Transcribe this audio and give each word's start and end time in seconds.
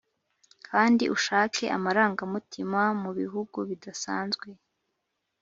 kandi 0.67 1.03
ushake 1.15 1.63
amarangamutima 1.77 2.81
mubihugu 3.01 3.57
bidasanzwe; 3.69 4.47